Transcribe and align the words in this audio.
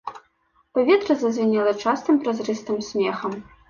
Паветра 0.77 1.13
зазвінела 1.25 1.77
частым 1.87 2.15
празрыстым 2.25 2.77
смехам. 2.93 3.43